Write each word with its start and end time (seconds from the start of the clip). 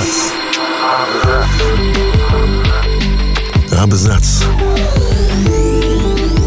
Абзац. 0.00 0.32
Абзац. 3.78 4.44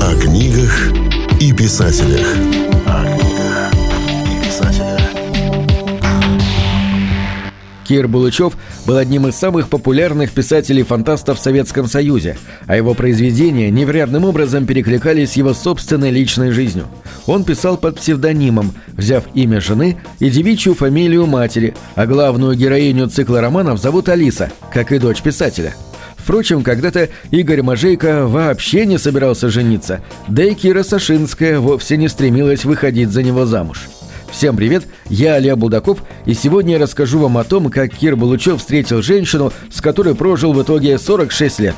О 0.02 0.15
книгах 0.20 0.89
и 1.39 1.54
писателях. 1.54 2.26
Кир 7.88 8.07
Булычев 8.07 8.57
был 8.86 8.97
одним 8.97 9.27
из 9.27 9.36
самых 9.36 9.70
популярных 9.70 10.31
писателей-фантастов 10.31 11.39
в 11.39 11.41
Советском 11.41 11.88
Союзе, 11.88 12.38
а 12.67 12.75
его 12.75 12.93
произведения 12.93 13.70
невероятным 13.70 14.25
образом 14.25 14.66
перекликались 14.66 15.31
с 15.31 15.36
его 15.36 15.54
собственной 15.54 16.11
личной 16.11 16.52
жизнью. 16.52 16.88
Он 17.25 17.43
писал 17.43 17.77
под 17.77 17.98
псевдонимом, 17.98 18.73
взяв 18.93 19.25
имя 19.34 19.61
жены 19.61 19.98
и 20.20 20.30
девичью 20.30 20.75
фамилию 20.75 21.25
матери, 21.25 21.75
а 21.95 22.05
главную 22.05 22.55
героиню 22.55 23.09
цикла 23.09 23.41
романов 23.41 23.81
зовут 23.81 24.09
Алиса, 24.09 24.52
как 24.72 24.91
и 24.91 25.00
дочь 25.00 25.22
писателя. 25.22 25.75
Впрочем, 26.23 26.63
когда-то 26.63 27.09
Игорь 27.31 27.63
Мажейко 27.63 28.27
вообще 28.27 28.86
не 28.86 28.97
собирался 28.97 29.50
жениться, 29.50 30.02
да 30.30 30.45
и 30.45 30.53
Кира 30.53 30.84
Сашинская 30.84 31.59
вовсе 31.59 31.97
не 31.97 32.08
стремилась 32.08 32.63
выходить 32.63 33.09
за 33.09 33.23
него 33.23 33.45
замуж. 33.45 33.89
Всем 34.34 34.58
привет, 34.58 34.88
я 35.10 35.36
Олег 35.36 35.58
Булдаков, 35.58 36.00
и 36.26 36.34
сегодня 36.34 36.73
я 36.73 36.80
расскажу 36.80 37.20
вам 37.20 37.38
о 37.38 37.44
том, 37.44 37.70
как 37.70 37.94
Кир 37.94 38.16
Булычев 38.16 38.58
встретил 38.58 39.04
женщину, 39.04 39.54
с 39.72 39.80
которой 39.80 40.16
прожил 40.16 40.54
в 40.54 40.62
итоге 40.62 40.98
46 40.98 41.59
лет. 41.59 41.76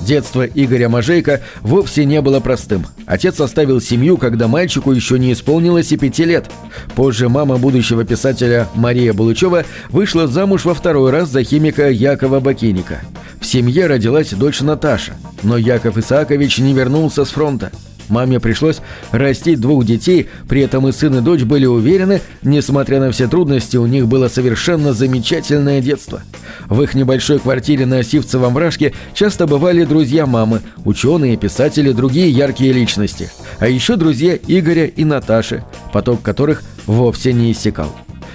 Детство 0.00 0.44
Игоря 0.44 0.88
Мажейка 0.88 1.40
вовсе 1.62 2.04
не 2.04 2.20
было 2.20 2.40
простым. 2.40 2.84
Отец 3.06 3.40
оставил 3.40 3.80
семью, 3.80 4.18
когда 4.18 4.48
мальчику 4.48 4.90
еще 4.90 5.20
не 5.20 5.32
исполнилось 5.32 5.92
и 5.92 5.96
пяти 5.96 6.24
лет. 6.24 6.50
Позже 6.96 7.28
мама 7.28 7.58
будущего 7.58 8.04
писателя 8.04 8.68
Мария 8.74 9.12
Булычева 9.12 9.64
вышла 9.88 10.26
замуж 10.26 10.64
во 10.64 10.74
второй 10.74 11.12
раз 11.12 11.30
за 11.30 11.44
химика 11.44 11.88
Якова 11.88 12.40
Бакиника. 12.40 13.02
В 13.40 13.46
семье 13.46 13.86
родилась 13.86 14.30
дочь 14.30 14.60
Наташа, 14.60 15.14
но 15.44 15.56
Яков 15.56 15.96
Исаакович 15.96 16.58
не 16.58 16.74
вернулся 16.74 17.24
с 17.24 17.30
фронта. 17.30 17.70
Маме 18.08 18.40
пришлось 18.40 18.80
растить 19.12 19.60
двух 19.60 19.84
детей, 19.84 20.28
при 20.48 20.62
этом 20.62 20.88
и 20.88 20.92
сын 20.92 21.16
и 21.18 21.20
дочь 21.20 21.42
были 21.42 21.66
уверены, 21.66 22.20
несмотря 22.42 23.00
на 23.00 23.10
все 23.10 23.28
трудности, 23.28 23.76
у 23.76 23.86
них 23.86 24.06
было 24.06 24.28
совершенно 24.28 24.92
замечательное 24.92 25.80
детство. 25.80 26.22
В 26.66 26.82
их 26.82 26.94
небольшой 26.94 27.38
квартире 27.38 27.86
на 27.86 28.02
Сивцевом 28.02 28.54
вражке 28.54 28.92
часто 29.14 29.46
бывали 29.46 29.84
друзья 29.84 30.26
мамы, 30.26 30.60
ученые, 30.84 31.36
писатели, 31.36 31.92
другие 31.92 32.30
яркие 32.30 32.72
личности. 32.72 33.30
А 33.58 33.68
еще 33.68 33.96
друзья 33.96 34.38
Игоря 34.46 34.86
и 34.86 35.04
Наташи, 35.04 35.64
поток 35.92 36.22
которых 36.22 36.62
вовсе 36.86 37.32
не 37.32 37.52
иссякал. 37.52 37.94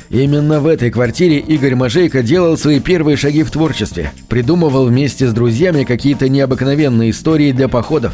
Именно 0.10 0.60
в 0.60 0.66
этой 0.66 0.90
квартире 0.90 1.38
Игорь 1.38 1.76
Мажейко 1.76 2.24
делал 2.24 2.58
свои 2.58 2.80
первые 2.80 3.16
шаги 3.16 3.44
в 3.44 3.52
творчестве, 3.52 4.12
придумывал 4.28 4.88
вместе 4.88 5.28
с 5.28 5.34
друзьями 5.34 5.84
какие-то 5.84 6.28
необыкновенные 6.28 7.12
истории 7.12 7.52
для 7.52 7.68
походов. 7.68 8.14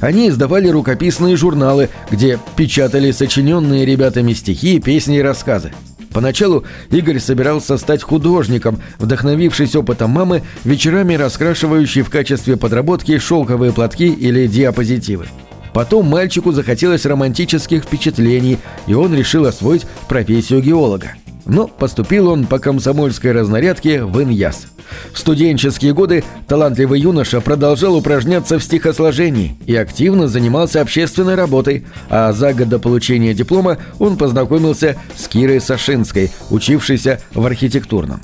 Они 0.00 0.28
издавали 0.28 0.68
рукописные 0.68 1.36
журналы, 1.36 1.90
где 2.10 2.38
печатали 2.56 3.10
сочиненные 3.10 3.84
ребятами 3.84 4.32
стихи, 4.32 4.80
песни 4.80 5.18
и 5.18 5.22
рассказы. 5.22 5.72
Поначалу 6.12 6.64
Игорь 6.90 7.18
собирался 7.18 7.76
стать 7.76 8.02
художником, 8.02 8.80
вдохновившись 8.98 9.74
опытом 9.74 10.10
мамы, 10.10 10.42
вечерами 10.62 11.14
раскрашивающей 11.14 12.02
в 12.02 12.10
качестве 12.10 12.56
подработки 12.56 13.18
шелковые 13.18 13.72
платки 13.72 14.06
или 14.06 14.46
диапозитивы. 14.46 15.26
Потом 15.72 16.06
мальчику 16.06 16.52
захотелось 16.52 17.04
романтических 17.04 17.82
впечатлений, 17.82 18.58
и 18.86 18.94
он 18.94 19.12
решил 19.12 19.44
освоить 19.44 19.86
профессию 20.08 20.62
геолога 20.62 21.14
но 21.46 21.66
поступил 21.66 22.28
он 22.28 22.46
по 22.46 22.58
комсомольской 22.58 23.32
разнарядке 23.32 24.04
в 24.04 24.22
Иньяс. 24.22 24.66
В 25.12 25.18
студенческие 25.18 25.94
годы 25.94 26.24
талантливый 26.46 27.00
юноша 27.00 27.40
продолжал 27.40 27.96
упражняться 27.96 28.58
в 28.58 28.64
стихосложении 28.64 29.56
и 29.66 29.74
активно 29.74 30.28
занимался 30.28 30.80
общественной 30.80 31.34
работой, 31.34 31.86
а 32.08 32.32
за 32.32 32.52
год 32.52 32.68
до 32.68 32.78
получения 32.78 33.34
диплома 33.34 33.78
он 33.98 34.16
познакомился 34.16 34.96
с 35.16 35.26
Кирой 35.28 35.60
Сашинской, 35.60 36.30
учившейся 36.50 37.20
в 37.32 37.44
архитектурном. 37.44 38.20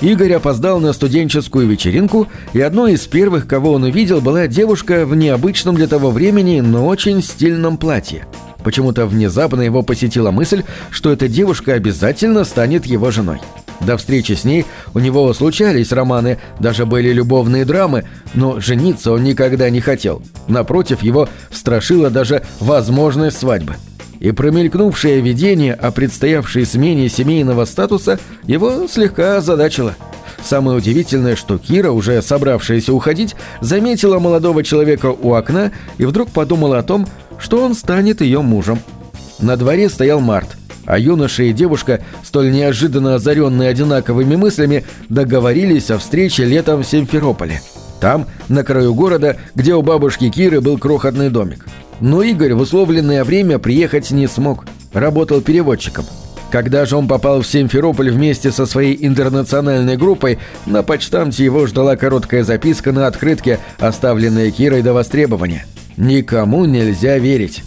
Игорь 0.00 0.34
опоздал 0.34 0.78
на 0.78 0.92
студенческую 0.92 1.66
вечеринку, 1.66 2.28
и 2.52 2.60
одной 2.60 2.92
из 2.92 3.06
первых, 3.06 3.48
кого 3.48 3.72
он 3.72 3.82
увидел, 3.82 4.20
была 4.20 4.46
девушка 4.46 5.04
в 5.04 5.16
необычном 5.16 5.74
для 5.74 5.88
того 5.88 6.12
времени, 6.12 6.60
но 6.60 6.86
очень 6.86 7.22
стильном 7.22 7.76
платье– 7.76 8.26
Почему-то 8.68 9.06
внезапно 9.06 9.62
его 9.62 9.82
посетила 9.82 10.30
мысль, 10.30 10.62
что 10.90 11.10
эта 11.10 11.26
девушка 11.26 11.72
обязательно 11.72 12.44
станет 12.44 12.84
его 12.84 13.10
женой. 13.10 13.40
До 13.80 13.96
встречи 13.96 14.34
с 14.34 14.44
ней 14.44 14.66
у 14.92 14.98
него 14.98 15.32
случались 15.32 15.90
романы, 15.90 16.38
даже 16.60 16.84
были 16.84 17.10
любовные 17.10 17.64
драмы, 17.64 18.04
но 18.34 18.60
жениться 18.60 19.10
он 19.10 19.24
никогда 19.24 19.70
не 19.70 19.80
хотел. 19.80 20.20
Напротив, 20.48 21.02
его 21.02 21.30
страшила 21.50 22.10
даже 22.10 22.42
возможность 22.60 23.38
свадьбы. 23.38 23.76
И 24.20 24.32
промелькнувшее 24.32 25.22
видение 25.22 25.72
о 25.72 25.90
предстоявшей 25.90 26.66
смене 26.66 27.08
семейного 27.08 27.64
статуса 27.64 28.20
его 28.44 28.86
слегка 28.86 29.38
озадачило. 29.38 29.96
Самое 30.48 30.78
удивительное, 30.78 31.36
что 31.36 31.58
Кира, 31.58 31.90
уже 31.90 32.22
собравшаяся 32.22 32.94
уходить, 32.94 33.36
заметила 33.60 34.18
молодого 34.18 34.64
человека 34.64 35.12
у 35.12 35.34
окна 35.34 35.72
и 35.98 36.06
вдруг 36.06 36.30
подумала 36.30 36.78
о 36.78 36.82
том, 36.82 37.06
что 37.38 37.62
он 37.62 37.74
станет 37.74 38.22
ее 38.22 38.40
мужем. 38.40 38.78
На 39.40 39.58
дворе 39.58 39.90
стоял 39.90 40.20
март, 40.20 40.56
а 40.86 40.98
юноша 40.98 41.42
и 41.42 41.52
девушка, 41.52 42.00
столь 42.24 42.50
неожиданно 42.50 43.16
озаренные 43.16 43.68
одинаковыми 43.68 44.36
мыслями, 44.36 44.86
договорились 45.10 45.90
о 45.90 45.98
встрече 45.98 46.46
летом 46.46 46.82
в 46.82 46.86
Симферополе. 46.86 47.60
Там, 48.00 48.24
на 48.48 48.64
краю 48.64 48.94
города, 48.94 49.36
где 49.54 49.74
у 49.74 49.82
бабушки 49.82 50.30
Киры 50.30 50.62
был 50.62 50.78
крохотный 50.78 51.28
домик. 51.28 51.66
Но 52.00 52.22
Игорь 52.22 52.54
в 52.54 52.60
условленное 52.62 53.22
время 53.22 53.58
приехать 53.58 54.10
не 54.12 54.26
смог. 54.26 54.64
Работал 54.94 55.42
переводчиком. 55.42 56.06
Когда 56.50 56.86
же 56.86 56.96
он 56.96 57.08
попал 57.08 57.42
в 57.42 57.46
Симферополь 57.46 58.10
вместе 58.10 58.50
со 58.50 58.66
своей 58.66 58.96
интернациональной 59.06 59.96
группой, 59.96 60.38
на 60.66 60.82
почтамте 60.82 61.44
его 61.44 61.66
ждала 61.66 61.96
короткая 61.96 62.44
записка 62.44 62.92
на 62.92 63.06
открытке, 63.06 63.58
оставленная 63.78 64.50
Кирой 64.50 64.82
до 64.82 64.92
востребования– 64.92 65.66
Никому 65.98 66.64
нельзя 66.64 67.18
верить. 67.18 67.64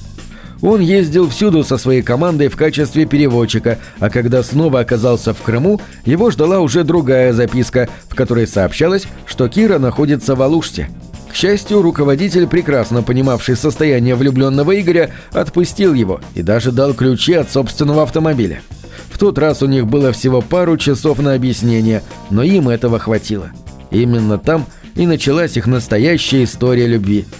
Он 0.61 0.79
ездил 0.79 1.29
всюду 1.29 1.65
со 1.65 1.77
своей 1.77 2.01
командой 2.01 2.47
в 2.47 2.55
качестве 2.55 3.05
переводчика, 3.05 3.77
а 3.99 4.09
когда 4.09 4.41
снова 4.41 4.79
оказался 4.79 5.33
в 5.33 5.41
Крыму, 5.41 5.81
его 6.05 6.31
ждала 6.31 6.59
уже 6.59 6.85
другая 6.85 7.33
записка, 7.33 7.89
в 8.07 8.15
которой 8.15 8.47
сообщалось, 8.47 9.05
что 9.25 9.49
Кира 9.49 9.79
находится 9.79 10.35
в 10.35 10.41
Алуште. 10.41 10.87
К 11.31 11.35
счастью, 11.35 11.81
руководитель, 11.81 12.45
прекрасно 12.45 13.03
понимавший 13.03 13.55
состояние 13.55 14.15
влюбленного 14.15 14.77
Игоря, 14.79 15.11
отпустил 15.31 15.93
его 15.93 16.19
и 16.35 16.41
даже 16.41 16.73
дал 16.73 16.93
ключи 16.93 17.33
от 17.33 17.49
собственного 17.49 18.03
автомобиля. 18.03 18.61
В 19.09 19.17
тот 19.17 19.37
раз 19.37 19.63
у 19.63 19.65
них 19.65 19.87
было 19.87 20.11
всего 20.11 20.41
пару 20.41 20.75
часов 20.77 21.19
на 21.19 21.33
объяснение, 21.33 22.03
но 22.29 22.43
им 22.43 22.67
этого 22.67 22.99
хватило. 22.99 23.51
Именно 23.91 24.39
там 24.39 24.65
и 24.95 25.07
началась 25.07 25.55
их 25.55 25.67
настоящая 25.67 26.43
история 26.43 26.87
любви– 26.87 27.25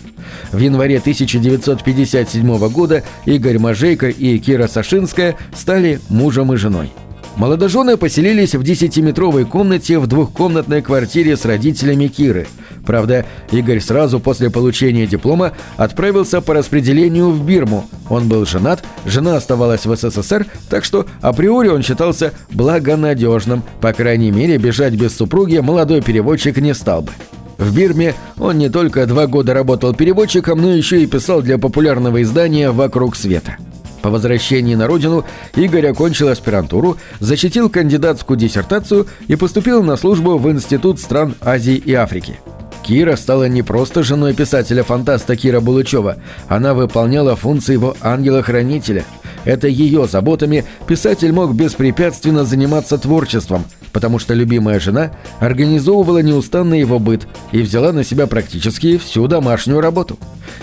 в 0.52 0.60
январе 0.60 0.98
1957 0.98 2.70
года 2.70 3.04
Игорь 3.26 3.58
Мажейко 3.58 4.10
и 4.10 4.38
Кира 4.38 4.68
Сашинская 4.68 5.36
стали 5.54 6.00
мужем 6.10 6.54
и 6.54 6.58
женой. 6.58 6.92
Молодожены 7.38 7.98
поселились 7.98 8.56
в 8.56 8.64
десятиметровой 8.64 9.46
комнате 9.46 10.00
в 10.00 10.08
двухкомнатной 10.08 10.82
квартире 10.82 11.38
с 11.38 11.46
родителями 11.46 12.08
Киры. 12.08 12.48
Правда, 12.86 13.26
Игорь 13.52 13.80
сразу 13.80 14.20
после 14.20 14.50
получения 14.50 15.08
диплома 15.08 15.54
отправился 15.78 16.42
по 16.42 16.54
распределению 16.54 17.30
в 17.30 17.46
Бирму. 17.46 17.86
Он 18.10 18.28
был 18.28 18.46
женат, 18.46 18.84
жена 19.06 19.38
оставалась 19.38 19.86
в 19.86 19.96
СССР, 19.96 20.46
так 20.70 20.84
что 20.84 21.06
априори 21.22 21.70
он 21.70 21.84
считался 21.84 22.34
благонадежным. 22.52 23.64
По 23.80 23.94
крайней 23.94 24.32
мере, 24.32 24.58
бежать 24.58 24.94
без 24.94 25.16
супруги 25.16 25.58
молодой 25.60 26.02
переводчик 26.02 26.58
не 26.58 26.74
стал 26.74 27.04
бы. 27.04 27.12
В 27.58 27.76
Бирме 27.76 28.16
он 28.40 28.58
не 28.58 28.70
только 28.70 29.06
два 29.06 29.28
года 29.28 29.54
работал 29.54 29.94
переводчиком, 29.94 30.62
но 30.62 30.74
еще 30.74 31.02
и 31.02 31.08
писал 31.08 31.42
для 31.42 31.58
популярного 31.60 32.22
издания 32.24 32.72
«Вокруг 32.72 33.16
света». 33.16 33.58
По 34.02 34.10
возвращении 34.10 34.76
на 34.76 34.88
родину 34.88 35.26
Игорь 35.56 35.88
окончил 35.88 36.30
аспирантуру, 36.30 36.98
защитил 37.20 37.70
кандидатскую 37.70 38.38
диссертацию 38.38 39.08
и 39.28 39.36
поступил 39.36 39.84
на 39.84 39.96
службу 39.96 40.38
в 40.38 40.50
Институт 40.52 41.00
стран 41.00 41.36
Азии 41.42 41.76
и 41.76 41.94
Африки. 41.94 42.40
Кира 42.84 43.16
стала 43.16 43.48
не 43.48 43.62
просто 43.62 44.02
женой 44.02 44.34
писателя-фантаста 44.34 45.36
Кира 45.36 45.60
Булычева, 45.60 46.18
она 46.48 46.74
выполняла 46.74 47.36
функции 47.36 47.74
его 47.74 47.96
ангела-хранителя. 48.02 49.06
Это 49.46 49.68
ее 49.68 50.08
заботами 50.08 50.66
писатель 50.88 51.32
мог 51.32 51.54
беспрепятственно 51.54 52.44
заниматься 52.44 52.98
творчеством– 52.98 53.66
потому 53.92 54.20
что 54.20 54.34
любимая 54.34 54.80
жена 54.80 55.12
организовывала 55.40 56.20
неустанный 56.20 56.80
его 56.80 57.00
быт 57.00 57.28
и 57.52 57.62
взяла 57.62 57.92
на 57.92 58.04
себя 58.04 58.28
практически 58.28 58.98
всю 58.98 59.28
домашнюю 59.28 59.82
работу. 59.82 60.18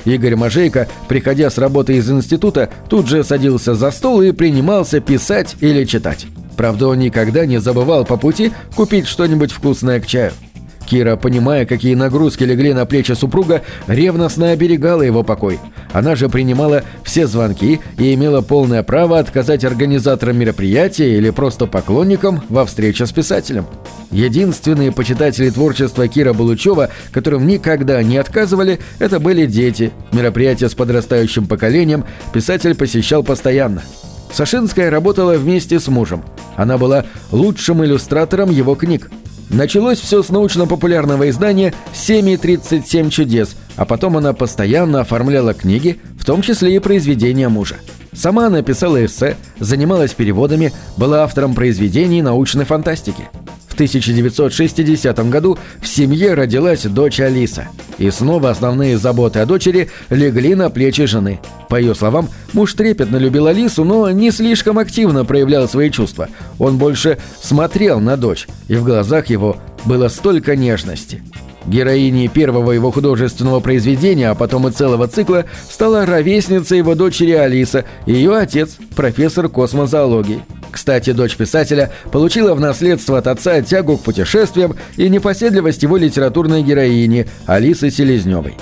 Игорь 0.05 0.37
Мажейко, 0.37 0.89
приходя 1.09 1.51
с 1.51 1.59
работы 1.59 1.97
из 1.97 2.11
института, 2.11 2.71
тут 2.89 3.09
же 3.09 3.25
садился 3.25 3.75
за 3.75 3.91
стол 3.91 4.23
и 4.23 4.33
принимался 4.33 5.01
писать 5.01 5.57
или 5.61 5.85
читать. 5.85 6.27
Правда, 6.57 6.89
он 6.89 6.99
никогда 6.99 7.47
не 7.47 7.61
забывал 7.61 8.05
по 8.05 8.17
пути 8.17 8.53
купить 8.75 9.07
что-нибудь 9.07 9.53
вкусное 9.53 10.01
к 10.01 10.07
чаю. 10.07 10.33
Кира, 10.89 11.17
понимая, 11.17 11.67
какие 11.67 11.95
нагрузки 11.95 12.45
легли 12.45 12.73
на 12.73 12.87
плечи 12.87 13.13
супруга, 13.13 13.63
ревностно 13.87 14.51
оберегала 14.51 15.03
его 15.03 15.23
покой. 15.23 15.59
Она 15.93 16.17
же 16.17 16.29
принимала 16.31 16.83
все 17.05 17.27
звонки 17.27 17.81
и 17.99 18.15
имела 18.15 18.41
полное 18.41 18.83
право 18.83 19.19
отказать 19.19 19.65
организаторам 19.65 20.39
мероприятия 20.39 21.17
или 21.17 21.29
просто 21.31 21.67
поклонникам 21.67 22.43
во 22.49 22.65
встрече 22.65 23.05
с 23.05 23.13
писателем. 23.13 23.67
Единственные 24.11 24.91
почитатели 24.91 25.51
творчества 25.51 26.09
Кира 26.09 26.33
Булычева, 26.33 26.89
которым 27.13 27.47
никогда 27.47 28.03
не 28.03 28.17
отказывали, 28.17 28.79
это 28.99 29.21
были 29.21 29.45
дети. 29.45 29.93
Мероприятия 30.13 30.71
с 30.71 30.75
подрастающим 30.75 31.47
поколением 31.47 32.05
писатель 32.33 32.75
посещал 32.75 33.23
постоянно. 33.23 33.83
Сашинская 34.33 34.91
работала 34.91 35.35
вместе 35.35 35.81
с 35.81 35.89
мужем. 35.89 36.25
Она 36.57 36.79
была 36.79 37.05
лучшим 37.31 37.85
иллюстратором 37.85 38.51
его 38.51 38.75
книг. 38.75 39.11
Началось 39.51 39.99
все 39.99 40.23
с 40.23 40.29
научно-популярного 40.29 41.31
издания 41.31 41.73
«7.37 41.95 43.09
чудес», 43.09 43.57
а 43.77 43.87
потом 43.87 44.17
она 44.19 44.35
постоянно 44.35 45.01
оформляла 45.01 45.55
книги, 45.55 46.01
в 46.19 46.25
том 46.25 46.43
числе 46.43 46.77
и 46.77 46.79
произведения 46.79 47.49
мужа. 47.49 47.77
Сама 48.13 48.47
она 48.47 48.63
писала 48.63 49.05
эссе, 49.05 49.37
занималась 49.59 50.13
переводами, 50.13 50.73
была 50.97 51.25
автором 51.25 51.55
произведений 51.55 52.21
научной 52.21 52.67
фантастики. 52.67 53.29
1960 53.79 55.31
году 55.31 55.57
в 55.81 55.87
семье 55.87 56.35
родилась 56.35 56.83
дочь 56.83 57.21
Алиса. 57.21 57.69
И 57.99 58.11
снова 58.11 58.51
основные 58.51 58.99
заботы 58.99 59.39
о 59.39 59.47
дочери 59.47 59.89
легли 60.11 60.57
на 60.57 60.69
плечи 60.69 61.05
жены. 61.05 61.39
По 61.69 61.77
ее 61.77 61.95
словам, 61.95 62.29
муж 62.55 62.75
трепетно 62.75 63.19
любил 63.19 63.47
Алису, 63.47 63.85
но 63.85 64.11
не 64.11 64.33
слишком 64.33 64.81
активно 64.81 65.25
проявлял 65.25 65.69
свои 65.69 65.91
чувства. 65.91 66.29
Он 66.59 66.77
больше 66.77 67.19
смотрел 67.41 68.01
на 68.01 68.17
дочь, 68.17 68.49
и 68.67 68.75
в 68.75 68.83
глазах 68.83 69.29
его 69.29 69.57
было 69.85 70.09
столько 70.09 70.57
нежности. 70.57 71.23
Героиней 71.65 72.27
первого 72.27 72.73
его 72.73 72.91
художественного 72.91 73.61
произведения, 73.61 74.31
а 74.31 74.35
потом 74.35 74.67
и 74.67 74.73
целого 74.73 75.07
цикла, 75.07 75.45
стала 75.71 76.05
ровесница 76.05 76.75
его 76.75 76.97
дочери 76.97 77.33
Алиса 77.33 77.85
ее 78.07 78.37
отец, 78.37 78.77
профессор 78.97 79.49
космозоологии. 79.49 80.43
Кстати, 80.79 81.11
дочь 81.11 81.35
писателя 81.35 81.91
получила 82.13 82.55
в 82.55 82.61
наследство 82.61 83.19
от 83.19 83.27
отца 83.27 83.61
тягу 83.63 83.97
к 83.97 84.05
путешествиям 84.05 84.77
и 84.97 85.09
непоседливость 85.09 85.83
его 85.83 85.97
литературной 85.97 86.63
героини 86.63 87.27
Алисы 87.47 87.91
Селезневой. 87.91 88.55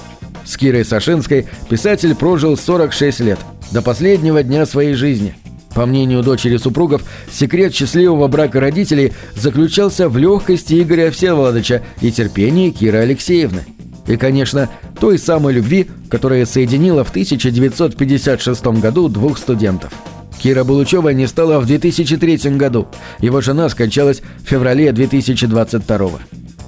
С 0.43 0.57
Кирой 0.57 0.87
Сашинской 0.87 1.47
писатель 1.69 2.15
прожил 2.15 2.57
46 2.57 3.21
лет, 3.21 3.39
до 3.71 3.83
последнего 3.83 4.43
дня 4.43 4.65
своей 4.65 4.95
жизни. 4.95 5.35
По 5.75 5.85
мнению 5.85 6.23
дочери 6.23 6.57
супругов, 6.57 7.03
секрет 7.31 7.75
счастливого 7.75 8.29
брака 8.29 8.61
родителей 8.61 9.13
заключался 9.35 10.09
в 10.09 10.17
легкости 10.17 10.83
Игоря 10.83 11.11
Всеволодовича 11.11 11.83
и 12.01 12.11
терпении 12.11 12.71
Киры 12.71 12.97
Алексеевны. 12.97 13.67
И, 14.07 14.17
конечно, 14.17 14.71
той 14.99 15.19
самой 15.19 15.53
любви, 15.53 15.87
которая 16.09 16.47
соединила 16.47 17.05
в 17.05 17.11
1956 17.11 18.67
году 18.81 19.11
двух 19.11 19.37
студентов– 19.37 19.93
Кира 20.47 20.63
Булычева 20.63 21.09
не 21.09 21.27
стала 21.27 21.59
в 21.59 21.67
2003 21.67 22.57
году. 22.57 22.87
Его 23.19 23.41
жена 23.41 23.69
скончалась 23.69 24.23
в 24.45 24.49
феврале 24.49 24.93
2022. 24.93 26.11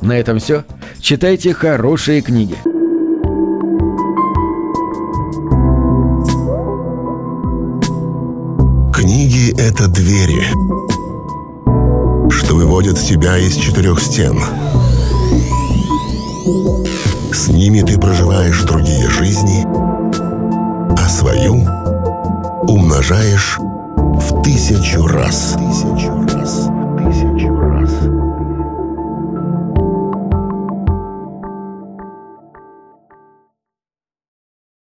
На 0.00 0.18
этом 0.18 0.40
все. 0.40 0.64
Читайте 1.00 1.54
хорошие 1.54 2.20
книги. 2.20 2.56
Книги— 8.92 9.54
это 9.56 9.86
двери, 9.86 10.42
что 12.32 12.56
выводят 12.56 12.98
тебя 12.98 13.38
из 13.38 13.54
четырех 13.54 14.00
стен. 14.00 14.40
С 17.32 17.46
ними 17.46 17.82
ты 17.82 17.96
проживаешь 17.96 18.60
другие 18.62 19.08
жизни, 19.08 19.64
а 21.00 21.08
свою 21.08 21.64
умножаешь 22.66 23.56
тысячу 24.42 25.06
раз. 25.06 25.56
Тысячу 25.58 26.22
раз. 26.22 26.27